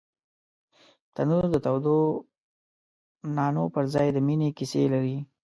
[1.13, 1.97] تنور د تودو
[3.35, 5.17] نانو پر ځای د مینې کیسې لري